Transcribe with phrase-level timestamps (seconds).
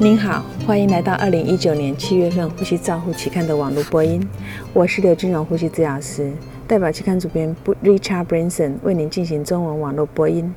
[0.00, 4.24] 您好，欢迎来到二零一九年七月份《呼吸照护期刊》的网络播音。
[4.72, 6.30] 我是刘金荣呼吸治疗师，
[6.68, 10.54] 代表期刊主编 Richard Branson 为您进行中文网络播音。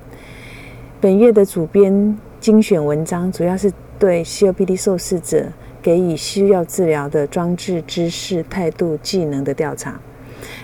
[0.99, 5.47] 本月的主编精选文章主要是对 COPD 受试者
[5.81, 9.99] 给予需要治疗的装置、知识、态度、技能的调查。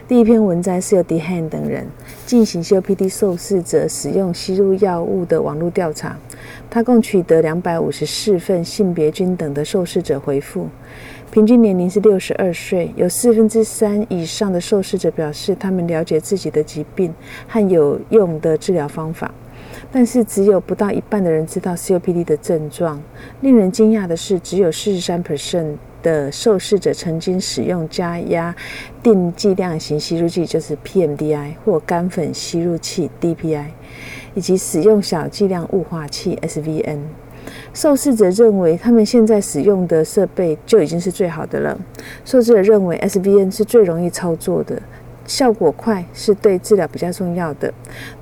[0.08, 1.86] 第一篇文摘是由 Dehan 等人
[2.26, 6.18] 进行 COPD 受试者使用吸入药物的网络调查。
[6.70, 10.68] 他共取得两百五十四份性别均等的受试者回复，
[11.32, 12.92] 平均年龄是六十二岁。
[12.96, 17.14] 有四分之三以上的受试者表示他们了解自己的疾病
[17.48, 19.34] 和有用的治疗方法，
[19.92, 23.02] 但是只有不到一半的人知道 COPD 的症状。
[23.42, 25.76] 令人惊讶的是，只有四十三 percent
[26.08, 28.56] 的受试者曾经使用加压
[29.04, 33.66] 定剂量型吸入剂，就是 PMDI 或干粉吸入器 DPI。
[34.36, 37.00] 以及使用小剂量雾化器 SVN，
[37.74, 41.76] 受试者认为他们现在使用的设备就已经是最好的了。
[42.24, 44.80] 受试者认为 SVN 是最容易操作的，
[45.26, 47.74] 效果快是对治疗比较重要的。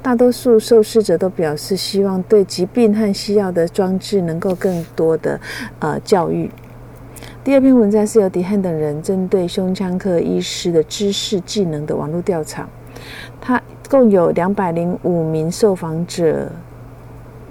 [0.02, 5.38] 大多数受试者都表示希望对疾病和需要的装置能够更多的
[5.80, 6.50] 呃教育。
[7.46, 12.68] 第二篇文章是由迪汉等人针对胸腔科医师的知识技能的网络调查，
[13.40, 13.62] 他。
[13.88, 16.52] 共有两百零五名受访者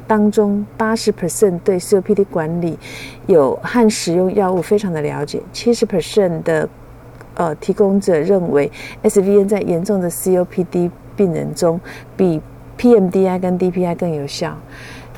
[0.05, 2.77] 当中，八十 percent 对 COPD 管理
[3.29, 5.41] 有和使用药物非常的了解。
[5.53, 6.69] 七十 percent 的
[7.35, 8.69] 呃提供者认为
[9.05, 11.81] SVN 在严重的 COPD 病人中
[12.17, 12.41] 比
[12.79, 14.57] PMDI 跟 DPI 更有效。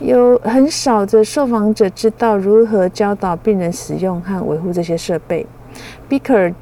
[0.00, 5.46] 有很少的受访者知道如何教导病人使用和维护这些设备。
[6.08, 6.52] Becker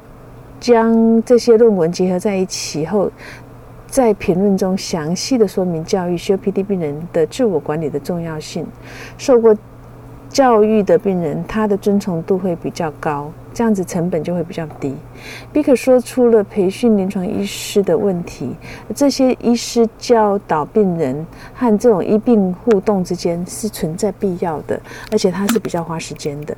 [0.59, 3.11] 将这些论文结合在一起后。
[3.95, 8.67] 在评论中详细的说明教育 COPD 病人的自我管理的重要性。
[9.17, 9.55] 受过
[10.35, 14.93] 教育的病人，他的遵从度会比较高，这样子成本就会比较低。
[15.53, 18.53] 比克说出了培训临床医师的问题，
[18.93, 24.77] 这些医师教导病人和这种医病互动之间是存在必要的，
[25.09, 26.53] 而且它是比较花时间的。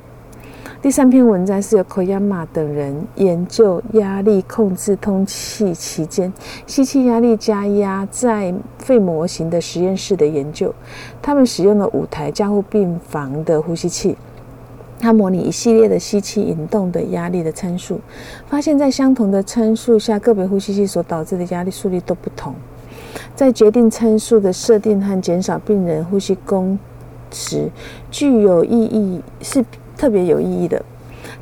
[0.80, 6.32] 第三篇文章是由 Koyama 等人研究压力控制通气期间
[6.68, 10.72] 吸气压力加压在肺模型的实验室的研究。
[11.20, 14.16] 他们使用了五台加护病房的呼吸器，
[15.00, 18.00] 它模拟一系列的吸气引动的压力的参数，
[18.46, 22.54] 发现，在相同的参数下，个别呼吸器所导致的压力速率都不同。
[23.34, 26.78] 在决定参数的设定和减少病人呼吸功
[27.32, 27.68] 时，
[28.12, 29.64] 具有意义是。
[29.98, 30.82] 特别有意义的，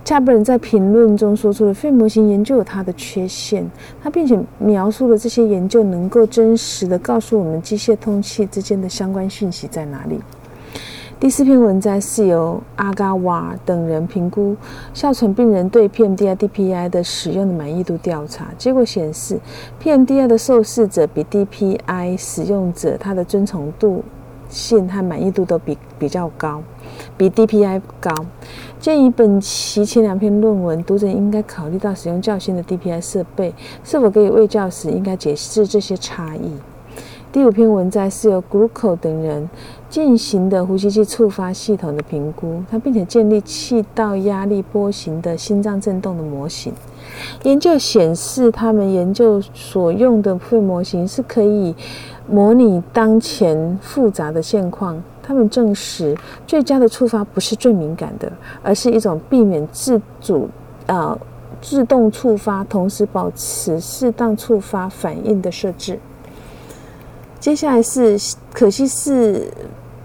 [0.02, 3.70] 加布人在评论中说出了肺模型研究有它的缺陷，
[4.02, 10.18] 他并且描述了这些研究能够真实的告诉我们机械通气之间的相关讯息在哪里。
[11.18, 14.54] 第四篇文章是由阿嘎瓦等人评估
[14.92, 19.38] 哮喘病人对 PMDI、DPI 的使用的满意度调查，结果显示
[19.82, 24.04] PMDI 的受试者比 DPI 使用者他的遵从度。
[24.48, 26.62] 信和满意度都比比较高，
[27.16, 28.10] 比 DPI 高。
[28.78, 33.52] 鉴于本期前两篇论文，读者应该考虑到使用较新的 DPI 设备
[33.82, 36.52] 是否可以为教时，应该解释这些差异。
[37.32, 39.50] 第五篇文摘是由 g r u c o 等人
[39.90, 46.72] 进行的呼吸器触发系统的评估，他并且建立气道压力波形的心脏振动的模型。
[47.42, 51.74] 研究显示，他们研究所用的肺模型是可以。
[52.28, 56.16] 模拟当前复杂的现况，他们证实
[56.46, 58.30] 最佳的触发不是最敏感的，
[58.62, 60.48] 而是一种避免自主、
[60.86, 61.18] 呃
[61.62, 65.98] 自动触发，同时保持适当触发反应的设置。
[67.40, 68.18] 接下来是
[68.52, 69.48] 可惜是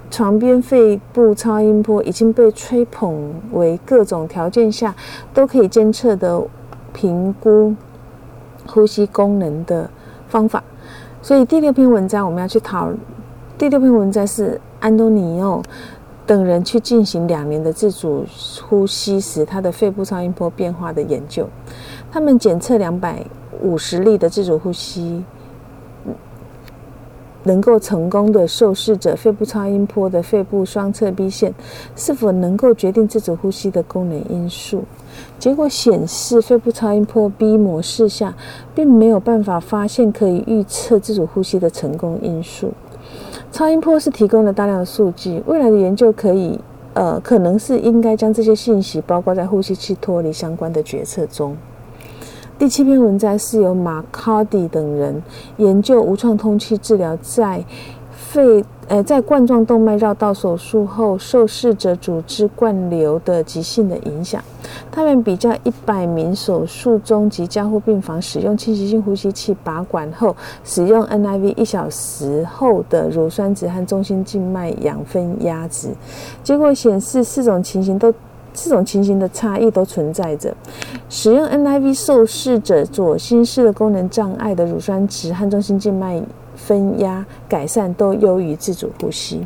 [0.09, 4.95] 床边肺部超音波已经被吹捧为各种条件下
[5.33, 6.41] 都可以监测的
[6.93, 7.75] 评估
[8.67, 9.89] 呼吸功能的
[10.29, 10.63] 方法。
[11.23, 12.89] 所以第六篇文章我们要去讨，
[13.55, 15.61] 第六篇文章是安东尼奥
[16.25, 18.25] 等人去进行两年的自主
[18.67, 21.47] 呼吸时，他的肺部超音波变化的研究。
[22.11, 23.23] 他们检测两百
[23.61, 25.23] 五十例的自主呼吸
[27.43, 31.53] 能够成功的受试者肺部超音波的肺部双侧 B 线
[31.95, 34.83] 是否能够决定自主呼吸的功能因素。
[35.39, 38.35] 结果显示，肺部超音波 B 模式下，
[38.75, 42.71] 并没有办法发现可以预测自主呼吸的成功因素。
[43.51, 46.59] 超音波是提供了大量的数据，未来的研究可以，
[46.93, 51.57] 呃，可能是应该将这些信息包括在呼吸器脱离相关的决策中。
[52.61, 55.19] 第七篇文章是由马卡迪等人
[55.57, 57.65] 研究无创通气治疗在
[58.11, 64.43] 肺呃在冠状动脉绕道手术后受试者组织灌流的急性的影响。
[64.91, 75.89] 他们比较一百名手术中及加护病房使用侵袭性呼吸器拔管后使用 NIV 一小时后的乳酸值和中心静脉氧分压值，
[76.43, 78.13] 结果显示四种情形都。
[78.53, 80.55] 这种情形的差异都存在着。
[81.09, 86.21] 使用 NIV 受试者左心室的功能障碍的乳酸值和中心静脉
[86.55, 89.45] 分压改善都优于自主呼吸。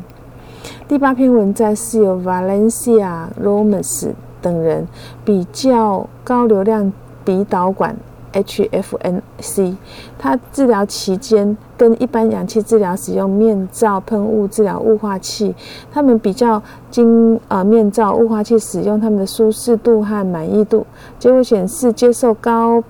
[0.88, 4.10] 第八篇文章是由 Valencia Romans
[4.40, 4.86] 等人
[5.24, 6.92] 比较高流量
[7.24, 7.96] 鼻导管。
[8.42, 9.74] HFNC，
[10.18, 15.54] 它治疗期间跟一般氧气治疗使用面罩喷雾治疗雾化器，
[15.92, 20.86] 他们比较经呃面罩雾化器使用，他们的舒适度和满意度。
[21.18, 22.82] 结果显示，接受高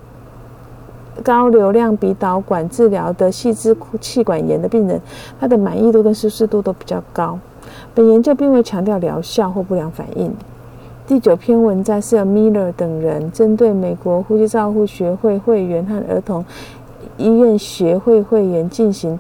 [1.23, 5.01] 高流量鼻导管治疗的细支气管炎的病人，
[5.41, 7.39] 他的满意度跟舒适度都比较高。
[7.95, 10.35] 本研究并未强调疗效或不良反应。
[11.07, 16.45] 第九篇文章是由 Miller 等人针对美国呼吸照护学会会员和儿童
[17.17, 19.17] 医院学会会员进行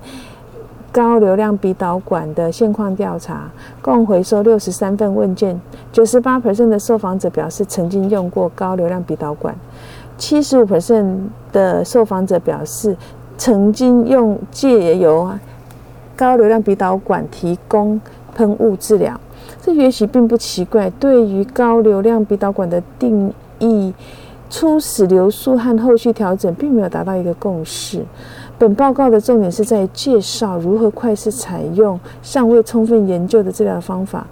[0.90, 3.48] 高流量鼻导管的现况调查，
[3.80, 5.60] 共回收六十三份问卷，
[5.92, 9.54] 九十八的受访者表示曾经用过高流量鼻导管，
[10.18, 10.66] 七十五
[11.52, 12.96] 的受访者表示
[13.38, 15.30] 曾经用借由
[16.16, 18.00] 高流量鼻导管提供
[18.34, 19.20] 喷雾治疗。
[19.66, 20.88] 这也许并不奇怪。
[20.90, 23.92] 对于高流量鼻导管的定义，
[24.48, 28.04] 初始流速和后续调整并没有达到一个共识。
[28.56, 34.24] 本报告的重点是在介绍如何快速采用尚未充分研究的治疗方法，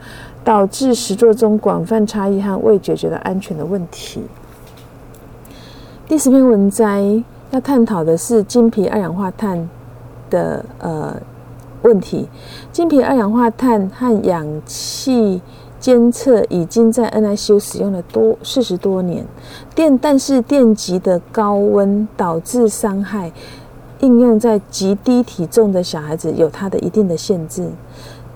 [0.45, 4.23] 导致实作中广泛差异和未解决的安全的问题。
[6.07, 9.69] 第十篇文章要探讨的是金皮二氧化碳
[10.31, 11.13] 的呃。
[11.85, 12.29] 问题：
[12.73, 15.41] 金皮二氧化碳和氧气
[15.79, 19.25] 监测已经在 NICU 使用了多四十多年。
[19.75, 23.33] 电但是电极的高温导致伤害，
[24.01, 27.69] 应用在极低体重的小孩子有它的一定的限制。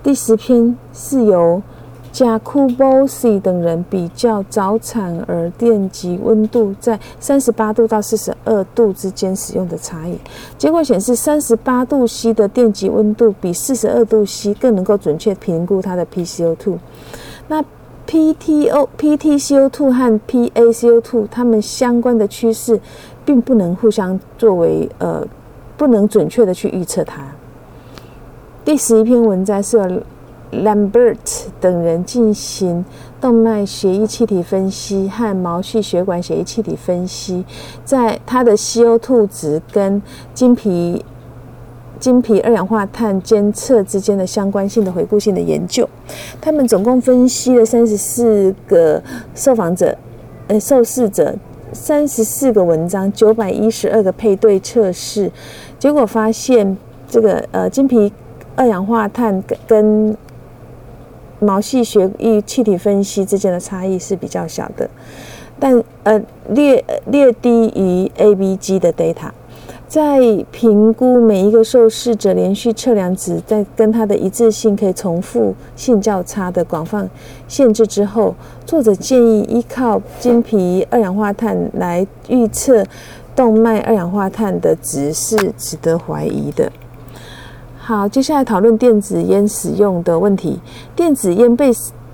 [0.01, 1.61] 第十篇是由。
[2.11, 10.17] 贾库波西等人比较早产儿电极温度在三十八度到四十二度之间使用的差异，
[10.57, 16.77] 结果显示三十八度 C 的电极温度比四十二度 C 更能够准确评估它的 PCO2。
[17.47, 17.63] 那
[18.07, 22.81] PTO、PTCO2 和 PaCO2 它们相关的趋势，
[23.23, 25.25] 并不能互相作为呃，
[25.77, 27.21] 不能准确的去预测它。
[28.65, 30.03] 第十一篇文章是。
[30.51, 31.17] Lambert
[31.59, 32.83] 等人进行
[33.21, 37.45] 动脉血液气体分析和毛细血管血液气体分析，
[37.85, 40.01] 在它的 CO2 值跟
[40.33, 41.05] 金皮
[41.99, 45.87] 金皮二氧化碳监测之间的相关性的回顾性的研究。
[46.39, 49.03] 他们总共分析了三十四个
[49.35, 49.97] 受访者，
[50.47, 51.35] 呃，受试者
[51.73, 55.31] 三十四个文章，九百一十二个配对测试，
[55.77, 58.11] 结果发现这个呃金皮
[58.55, 60.17] 二氧化碳跟
[61.39, 64.89] 毛细血与气体分析之间的差异是比较小的，
[65.59, 69.31] 但呃略略低于 A、B、G 的 data。
[69.87, 70.19] 在
[70.51, 77.09] 评估每一个受试者连续测量值在跟它的一致性可以重复性较差的广泛
[77.47, 78.35] 限制之后，
[78.67, 82.85] 作者建议依靠金皮二氧化碳来预测
[83.35, 86.71] 动脉二氧化碳的值是值得怀疑的。
[87.89, 90.59] 好，接下来讨论电子烟使用的问题。
[90.95, 91.71] 电子烟被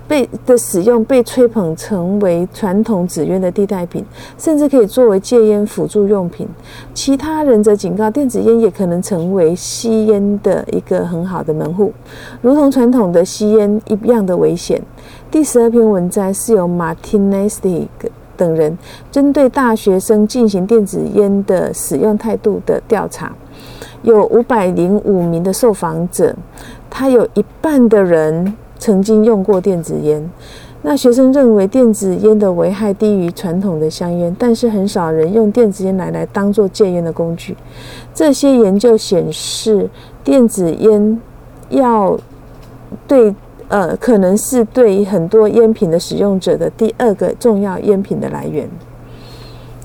[0.08, 4.02] 被的使用被吹捧成为传统纸烟的替代品，
[4.38, 6.48] 甚至可以作为戒烟辅助用品。
[6.94, 11.92] 其他人则警告，电子烟也可能成为吸烟的一个很好的门户，
[12.40, 14.80] 如同传统的吸烟一样的危险。
[15.30, 17.58] 第十二篇文章是由 Martinez
[18.34, 18.78] 等人
[19.12, 23.30] 针对大学生进行电子烟的使用态度的调查。
[24.06, 26.32] 有五百零五名的受访者，
[26.88, 30.30] 他有一半的人曾经用过电子烟。
[30.82, 37.56] 那学生认为电子烟的危害低于传统的香烟，但是很少人用电子烟来来当做戒烟的工具。
[38.14, 39.90] 这些研究显示，
[40.22, 41.20] 电子烟
[41.70, 42.16] 要
[43.08, 43.34] 对
[43.66, 48.68] 呃可能是对很多烟品的使用者的第二个重要烟品的来源。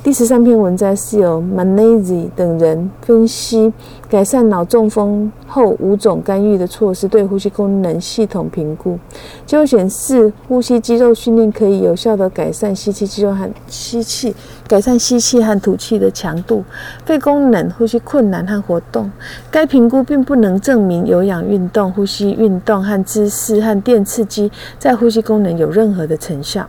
[0.03, 3.71] 第十三篇文摘是由 Manezi 等人分析
[4.09, 8.97] 改善脑中风后五种干预的措施对呼吸功能系统评估，
[9.45, 14.35] 结果显示呼吸肌肉训练可以有效的改善吸气肌肉和吸气，
[14.67, 16.63] 改善吸气和吐气的强度、
[17.05, 19.11] 肺功能、呼吸困难和活动。
[19.51, 26.67] 该评估并不能证明有氧运动、呼吸运动和姿势和电刺激在呼吸功能有任何的成效。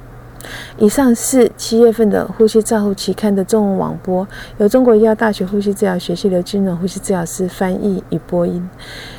[0.79, 4.27] 以上是七月份的《呼吸照护期刊》的中文网播，
[4.59, 8.69] 由中国医药大学呼吸治疗学系刘金荣呼吸治疗师翻译与播音，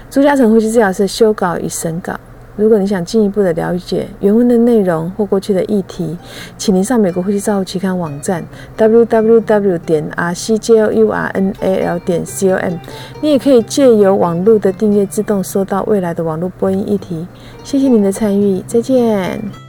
[0.09, 2.19] 朱嘉诚呼吸治疗师修稿与审稿。
[2.55, 6.15] 如果你想进一步的了解原文的内容或过去的议题，
[6.55, 8.45] 请您上美国呼吸照护期刊网站
[8.77, 12.73] www 点 rcjlurnal 点 com。
[13.21, 17.25] 你也可以借由网络的订阅，自动收到未来的网络播音议题。
[17.63, 19.62] 谢谢您的参与，再见。